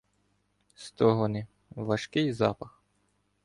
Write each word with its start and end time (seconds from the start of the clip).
Стогони, 0.75 1.47
важкий 1.69 2.33
запах. 2.33 2.83